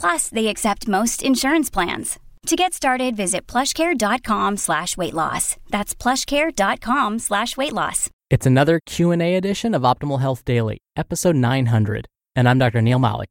[0.00, 2.18] Plus, they accept most insurance plans.
[2.46, 5.56] To get started, visit plushcare.com slash weight loss.
[5.70, 8.08] That's plushcare.com slash weight loss.
[8.30, 12.82] It's another Q&A edition of Optimal Health Daily, episode 900, and I'm Dr.
[12.82, 13.28] Neal Malik.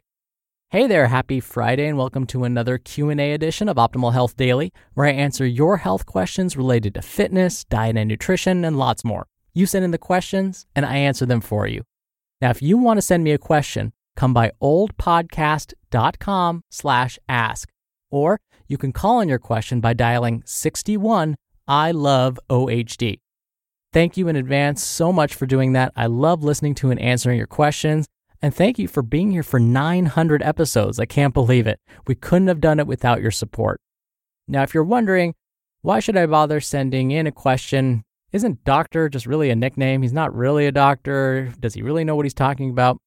[0.69, 5.07] Hey there, happy Friday and welcome to another Q&A edition of Optimal Health Daily, where
[5.07, 9.27] I answer your health questions related to fitness, diet and nutrition, and lots more.
[9.53, 11.83] You send in the questions and I answer them for you.
[12.41, 17.69] Now, if you want to send me a question, come by oldpodcast.com slash ask,
[18.09, 21.35] or you can call in your question by dialing 61
[21.67, 23.19] I love OHD.
[23.91, 25.93] Thank you in advance so much for doing that.
[25.95, 28.07] I love listening to and answering your questions.
[28.41, 30.99] And thank you for being here for 900 episodes.
[30.99, 31.79] I can't believe it.
[32.05, 33.79] We couldn't have done it without your support.
[34.47, 35.33] Now, if you're wondering,
[35.81, 38.03] why should I bother sending in a question?
[38.31, 40.01] Isn't doctor just really a nickname?
[40.01, 41.53] He's not really a doctor.
[41.59, 42.97] Does he really know what he's talking about?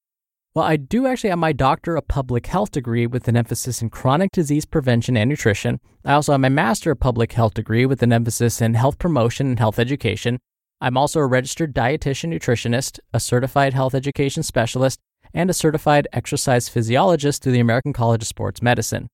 [0.59, 3.91] Well, I do actually have my Doctor of Public Health degree with an emphasis in
[3.91, 5.79] chronic disease prevention and nutrition.
[6.05, 9.47] I also have my Master of Public Health degree with an emphasis in health promotion
[9.47, 10.41] and health education.
[10.81, 14.99] I'm also a registered dietitian nutritionist, a certified health education specialist,
[15.33, 19.07] and a certified exercise physiologist through the American College of Sports Medicine.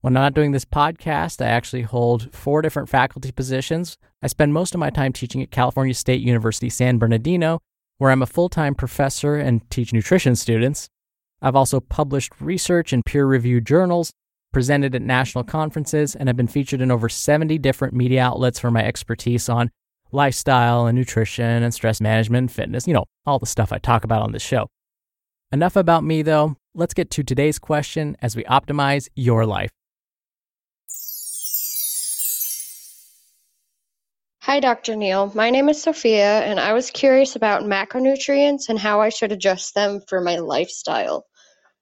[0.00, 3.98] When I'm not doing this podcast, I actually hold four different faculty positions.
[4.22, 7.60] I spend most of my time teaching at California State University San Bernardino,
[7.98, 10.88] where I'm a full time professor and teach nutrition students.
[11.42, 14.12] I've also published research in peer reviewed journals,
[14.52, 18.70] presented at national conferences, and have been featured in over 70 different media outlets for
[18.70, 19.70] my expertise on
[20.12, 24.04] lifestyle and nutrition and stress management and fitness, you know, all the stuff I talk
[24.04, 24.68] about on this show.
[25.52, 26.56] Enough about me, though.
[26.74, 29.70] Let's get to today's question as we optimize your life.
[34.46, 34.94] Hi, Dr.
[34.94, 35.32] Neal.
[35.34, 39.74] My name is Sophia, and I was curious about macronutrients and how I should adjust
[39.74, 41.26] them for my lifestyle.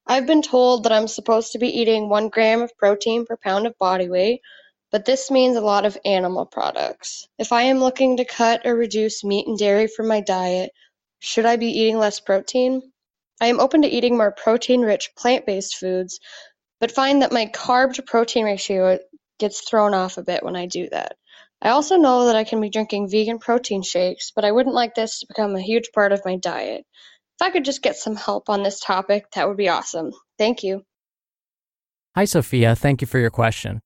[0.07, 3.67] I've been told that I'm supposed to be eating one gram of protein per pound
[3.67, 4.41] of body weight,
[4.91, 7.29] but this means a lot of animal products.
[7.39, 10.71] If I am looking to cut or reduce meat and dairy from my diet,
[11.19, 12.81] should I be eating less protein?
[13.43, 16.19] I am open to eating more protein-rich plant-based foods,
[16.81, 18.99] but find that my carb to protein ratio
[19.39, 21.19] gets thrown off a bit when I do that.
[21.65, 24.95] I also know that I can be drinking vegan protein shakes, but I wouldn't like
[24.95, 26.85] this to become a huge part of my diet.
[27.41, 30.13] If I could just get some help on this topic, that would be awesome.
[30.39, 30.83] Thank you.
[32.15, 32.77] Hi, Sophia.
[32.77, 33.81] Thank you for your question.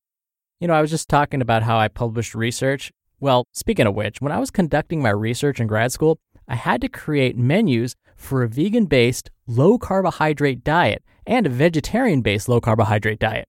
[0.60, 2.90] You know, I was just talking about how I published research.
[3.20, 6.18] Well, speaking of which, when I was conducting my research in grad school,
[6.48, 12.22] I had to create menus for a vegan based, low carbohydrate diet and a vegetarian
[12.22, 13.46] based low carbohydrate diet.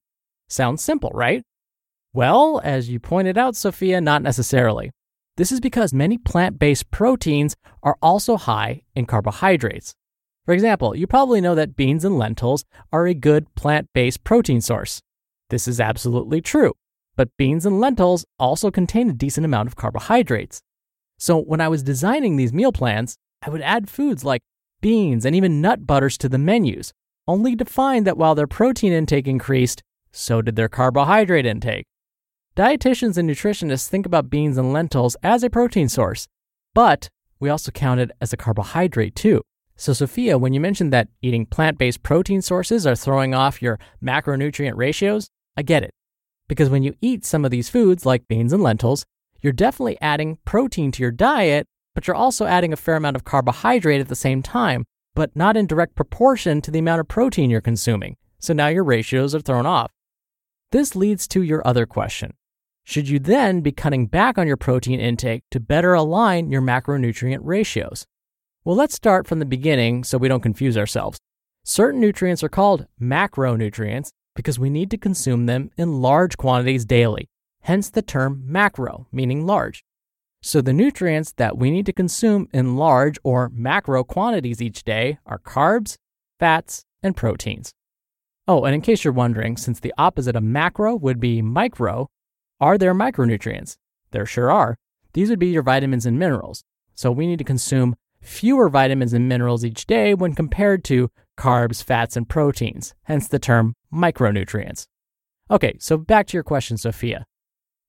[0.49, 1.43] Sounds simple, right?
[2.11, 4.89] Well, as you pointed out, Sophia, not necessarily.
[5.37, 9.93] This is because many plant based proteins are also high in carbohydrates.
[10.43, 14.59] For example, you probably know that beans and lentils are a good plant based protein
[14.59, 15.01] source.
[15.51, 16.73] This is absolutely true,
[17.15, 20.61] but beans and lentils also contain a decent amount of carbohydrates.
[21.19, 24.41] So when I was designing these meal plans, I would add foods like
[24.81, 26.91] beans and even nut butters to the menus,
[27.27, 31.85] only to find that while their protein intake increased, so did their carbohydrate intake.
[32.59, 36.27] Dietitians and nutritionists think about beans and lentils as a protein source,
[36.75, 37.07] but
[37.39, 39.41] we also count it as a carbohydrate too.
[39.77, 43.79] So, Sophia, when you mentioned that eating plant based protein sources are throwing off your
[44.03, 45.91] macronutrient ratios, I get it.
[46.49, 49.05] Because when you eat some of these foods, like beans and lentils,
[49.41, 51.65] you're definitely adding protein to your diet,
[51.95, 54.83] but you're also adding a fair amount of carbohydrate at the same time,
[55.15, 58.17] but not in direct proportion to the amount of protein you're consuming.
[58.37, 59.93] So now your ratios are thrown off.
[60.73, 62.33] This leads to your other question
[62.89, 67.41] should you then be cutting back on your protein intake to better align your macronutrient
[67.43, 68.07] ratios?
[68.65, 71.19] Well, let's start from the beginning so we don't confuse ourselves.
[71.63, 77.29] Certain nutrients are called macronutrients because we need to consume them in large quantities daily,
[77.61, 79.83] hence the term macro, meaning large.
[80.41, 85.19] So, the nutrients that we need to consume in large or macro quantities each day
[85.27, 85.97] are carbs,
[86.39, 87.71] fats, and proteins.
[88.47, 92.09] Oh, and in case you're wondering, since the opposite of macro would be micro,
[92.59, 93.77] are there micronutrients?
[94.11, 94.77] There sure are.
[95.13, 96.63] These would be your vitamins and minerals.
[96.95, 101.83] So, we need to consume fewer vitamins and minerals each day when compared to carbs,
[101.83, 104.87] fats, and proteins, hence the term micronutrients.
[105.49, 107.25] Okay, so back to your question, Sophia.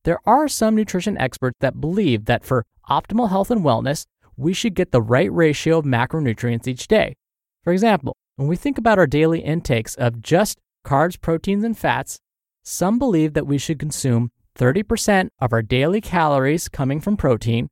[0.05, 4.07] There are some nutrition experts that believe that for optimal health and wellness,
[4.37, 7.17] we should get the right ratio of macronutrients each day.
[7.63, 12.19] For example, when we think about our daily intakes of just carbs, proteins, and fats,
[12.63, 17.69] some believe that we should consume 30% of our daily calories coming from protein,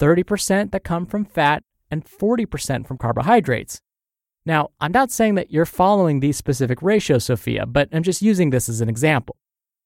[0.00, 3.80] 30% that come from fat, and 40% from carbohydrates.
[4.44, 8.50] Now, I'm not saying that you're following these specific ratios, Sophia, but I'm just using
[8.50, 9.36] this as an example.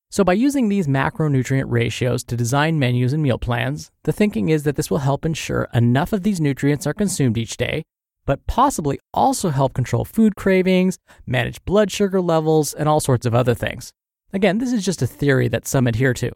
[0.08, 4.62] So, by using these macronutrient ratios to design menus and meal plans, the thinking is
[4.62, 7.82] that this will help ensure enough of these nutrients are consumed each day,
[8.24, 10.96] but possibly also help control food cravings,
[11.26, 13.92] manage blood sugar levels, and all sorts of other things.
[14.36, 16.30] Again, this is just a theory that some adhere to.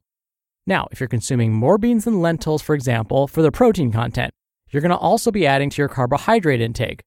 [0.67, 4.33] Now, if you're consuming more beans and lentils, for example, for their protein content,
[4.71, 7.03] you're going to also be adding to your carbohydrate intake.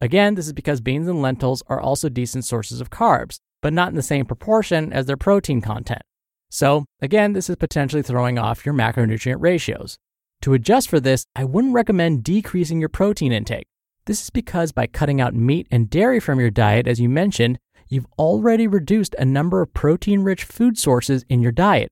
[0.00, 3.90] Again, this is because beans and lentils are also decent sources of carbs, but not
[3.90, 6.00] in the same proportion as their protein content.
[6.48, 9.98] So, again, this is potentially throwing off your macronutrient ratios.
[10.40, 13.66] To adjust for this, I wouldn't recommend decreasing your protein intake.
[14.06, 17.58] This is because by cutting out meat and dairy from your diet, as you mentioned,
[17.90, 21.90] you've already reduced a number of protein rich food sources in your diet.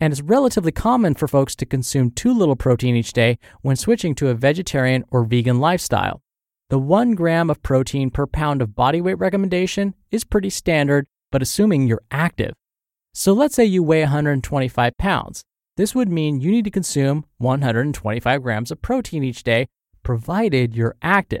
[0.00, 4.14] And it's relatively common for folks to consume too little protein each day when switching
[4.16, 6.20] to a vegetarian or vegan lifestyle.
[6.68, 11.40] The 1 gram of protein per pound of body weight recommendation is pretty standard, but
[11.40, 12.54] assuming you're active.
[13.14, 15.44] So let's say you weigh 125 pounds.
[15.76, 19.68] This would mean you need to consume 125 grams of protein each day,
[20.02, 21.40] provided you're active.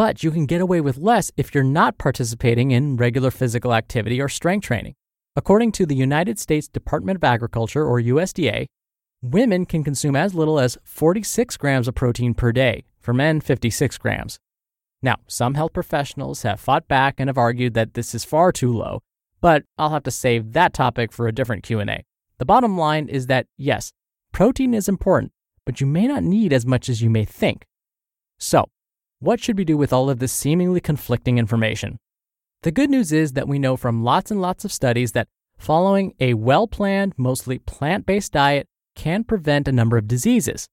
[0.00, 4.18] But you can get away with less if you're not participating in regular physical activity
[4.18, 4.94] or strength training.
[5.36, 8.64] According to the United States Department of Agriculture, or USDA,
[9.20, 13.98] women can consume as little as 46 grams of protein per day, for men 56
[13.98, 14.38] grams.
[15.02, 18.72] Now, some health professionals have fought back and have argued that this is far too
[18.72, 19.02] low,
[19.42, 22.06] but I'll have to save that topic for a different Q&A.
[22.38, 23.92] The bottom line is that yes,
[24.32, 25.32] protein is important,
[25.66, 27.66] but you may not need as much as you may think.
[28.38, 28.70] So,
[29.20, 31.98] what should we do with all of this seemingly conflicting information?
[32.62, 35.28] The good news is that we know from lots and lots of studies that
[35.58, 40.66] following a well planned, mostly plant based diet can prevent a number of diseases.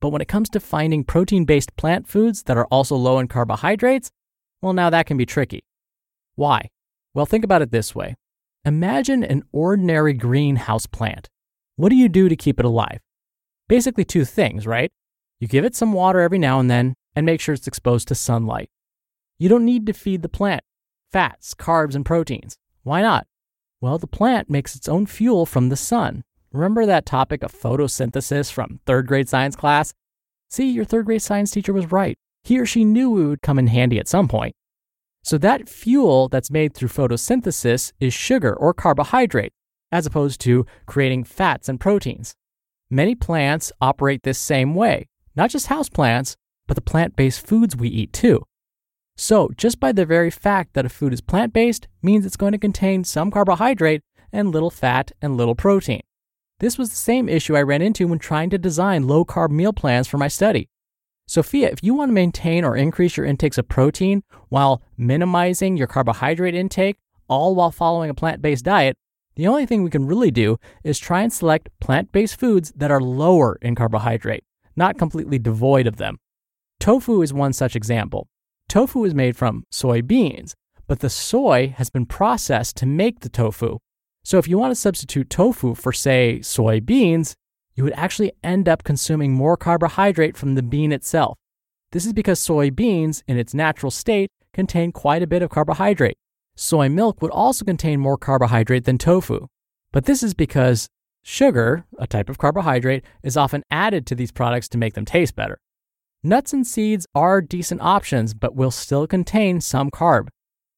[0.00, 3.28] But when it comes to finding protein based plant foods that are also low in
[3.28, 4.10] carbohydrates,
[4.60, 5.64] well, now that can be tricky.
[6.34, 6.68] Why?
[7.14, 8.14] Well, think about it this way
[8.66, 11.28] Imagine an ordinary greenhouse plant.
[11.76, 13.00] What do you do to keep it alive?
[13.68, 14.90] Basically, two things, right?
[15.40, 18.14] You give it some water every now and then and make sure it's exposed to
[18.14, 18.70] sunlight.
[19.38, 20.62] You don't need to feed the plant
[21.10, 22.58] fats, carbs, and proteins.
[22.84, 23.26] Why not?
[23.80, 26.22] Well, the plant makes its own fuel from the sun,
[26.56, 29.92] Remember that topic of photosynthesis from third grade science class?
[30.48, 32.16] See, your third grade science teacher was right.
[32.44, 34.54] He or she knew it would come in handy at some point.
[35.22, 39.52] So, that fuel that's made through photosynthesis is sugar or carbohydrate,
[39.92, 42.34] as opposed to creating fats and proteins.
[42.88, 46.36] Many plants operate this same way, not just houseplants,
[46.66, 48.42] but the plant based foods we eat too.
[49.16, 52.52] So, just by the very fact that a food is plant based means it's going
[52.52, 54.02] to contain some carbohydrate
[54.32, 56.02] and little fat and little protein.
[56.60, 59.72] This was the same issue I ran into when trying to design low carb meal
[59.72, 60.68] plans for my study.
[61.26, 65.86] Sophia, if you want to maintain or increase your intakes of protein while minimizing your
[65.86, 66.96] carbohydrate intake,
[67.28, 68.96] all while following a plant based diet,
[69.34, 72.90] the only thing we can really do is try and select plant based foods that
[72.90, 74.44] are lower in carbohydrate,
[74.76, 76.18] not completely devoid of them.
[76.80, 78.28] Tofu is one such example.
[78.68, 80.54] Tofu is made from soybeans,
[80.86, 83.78] but the soy has been processed to make the tofu,
[84.26, 87.34] so if you want to substitute tofu for, say, soybeans,
[87.76, 91.38] you would actually end up consuming more carbohydrate from the bean itself.
[91.92, 96.16] This is because soybeans, in its natural state, contain quite a bit of carbohydrate.
[96.56, 99.46] Soy milk would also contain more carbohydrate than tofu.
[99.92, 100.88] But this is because
[101.22, 105.36] sugar, a type of carbohydrate, is often added to these products to make them taste
[105.36, 105.58] better.
[106.22, 110.28] Nuts and seeds are decent options, but will still contain some carb.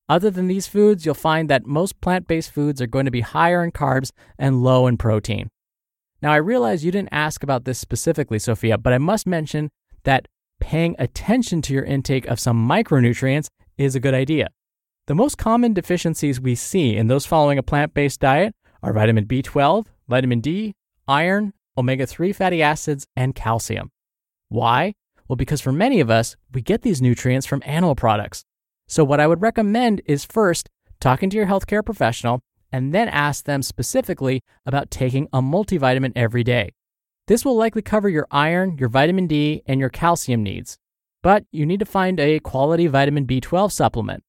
[0.09, 3.21] Other than these foods, you'll find that most plant based foods are going to be
[3.21, 5.49] higher in carbs and low in protein.
[6.21, 9.71] Now, I realize you didn't ask about this specifically, Sophia, but I must mention
[10.05, 10.27] that
[10.61, 14.49] paying attention to your intake of some micronutrients is a good idea.
[15.07, 19.27] The most common deficiencies we see in those following a plant based diet are vitamin
[19.27, 20.75] B12, vitamin D,
[21.07, 23.91] iron, omega 3 fatty acids, and calcium.
[24.49, 24.95] Why?
[25.29, 28.45] Well, because for many of us, we get these nutrients from animal products.
[28.87, 30.71] So, what I would recommend is first
[31.01, 32.41] talking to your healthcare professional
[32.73, 36.73] and then ask them specifically about taking a multivitamin every day.
[37.27, 40.79] This will likely cover your iron, your vitamin D, and your calcium needs.
[41.23, 44.25] But you need to find a quality vitamin B12 supplement.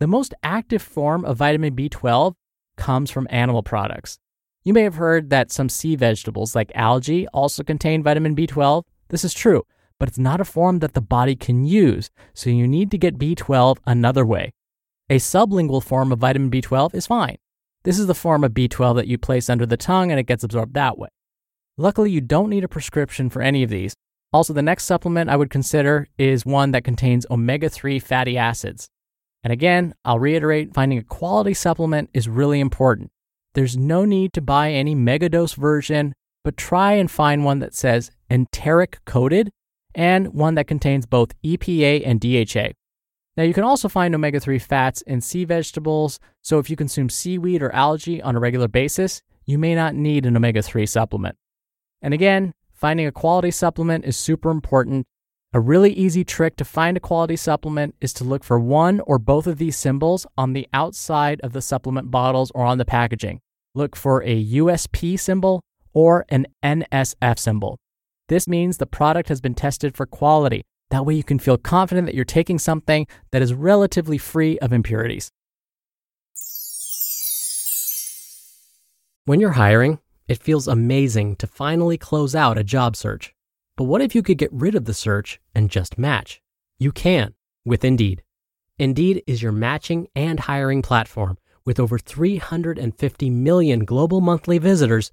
[0.00, 2.34] The most active form of vitamin B12
[2.76, 4.18] comes from animal products.
[4.64, 8.84] You may have heard that some sea vegetables like algae also contain vitamin B12.
[9.08, 9.62] This is true,
[10.02, 13.20] but it's not a form that the body can use, so you need to get
[13.20, 14.52] B12 another way.
[15.08, 17.36] A sublingual form of vitamin B12 is fine.
[17.84, 20.42] This is the form of B12 that you place under the tongue and it gets
[20.42, 21.06] absorbed that way.
[21.78, 23.94] Luckily, you don't need a prescription for any of these.
[24.32, 28.88] Also, the next supplement I would consider is one that contains omega 3 fatty acids.
[29.44, 33.12] And again, I'll reiterate finding a quality supplement is really important.
[33.54, 38.10] There's no need to buy any megadose version, but try and find one that says
[38.28, 39.52] enteric coated
[39.94, 42.72] and one that contains both EPA and DHA.
[43.36, 47.08] Now, you can also find omega 3 fats in sea vegetables, so if you consume
[47.08, 51.36] seaweed or algae on a regular basis, you may not need an omega 3 supplement.
[52.02, 55.06] And again, finding a quality supplement is super important.
[55.54, 59.18] A really easy trick to find a quality supplement is to look for one or
[59.18, 63.40] both of these symbols on the outside of the supplement bottles or on the packaging.
[63.74, 65.62] Look for a USP symbol
[65.94, 67.78] or an NSF symbol.
[68.28, 70.62] This means the product has been tested for quality.
[70.90, 74.72] That way, you can feel confident that you're taking something that is relatively free of
[74.72, 75.30] impurities.
[79.24, 83.34] When you're hiring, it feels amazing to finally close out a job search.
[83.76, 86.40] But what if you could get rid of the search and just match?
[86.78, 88.22] You can with Indeed.
[88.78, 95.12] Indeed is your matching and hiring platform with over 350 million global monthly visitors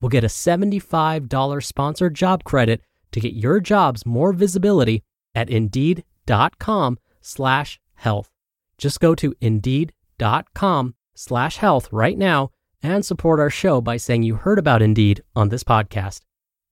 [0.00, 2.80] will get a $75 sponsored job credit
[3.12, 5.02] to get your jobs more visibility
[5.34, 8.30] at indeed.com slash health.
[8.76, 12.50] Just go to indeed.com slash health right now
[12.82, 16.20] and support our show by saying you heard about Indeed on this podcast.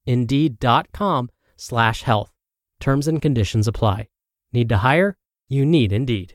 [0.07, 2.33] Indeed.com slash health.
[2.79, 4.09] Terms and conditions apply.
[4.53, 5.17] Need to hire?
[5.49, 6.35] You need Indeed.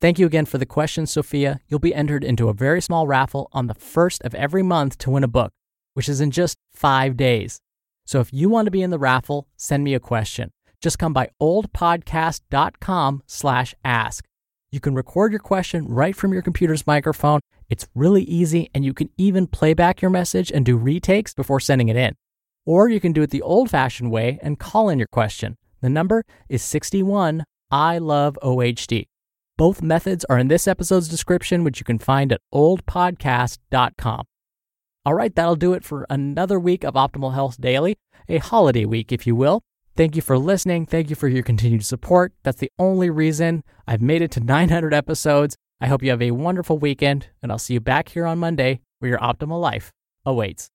[0.00, 1.60] Thank you again for the question, Sophia.
[1.68, 5.10] You'll be entered into a very small raffle on the first of every month to
[5.10, 5.52] win a book,
[5.94, 7.60] which is in just five days.
[8.04, 10.50] So if you want to be in the raffle, send me a question.
[10.82, 14.26] Just come by oldpodcast.com slash ask.
[14.70, 17.40] You can record your question right from your computer's microphone.
[17.70, 21.60] It's really easy, and you can even play back your message and do retakes before
[21.60, 22.14] sending it in.
[22.66, 25.56] Or you can do it the old fashioned way and call in your question.
[25.80, 29.06] The number is 61 I love OHD.
[29.56, 34.24] Both methods are in this episode's description, which you can find at oldpodcast.com.
[35.06, 37.96] All right, that'll do it for another week of Optimal Health Daily,
[38.28, 39.62] a holiday week, if you will.
[39.96, 40.86] Thank you for listening.
[40.86, 42.32] Thank you for your continued support.
[42.42, 45.56] That's the only reason I've made it to 900 episodes.
[45.80, 48.80] I hope you have a wonderful weekend, and I'll see you back here on Monday
[48.98, 49.92] where your optimal life
[50.26, 50.70] awaits.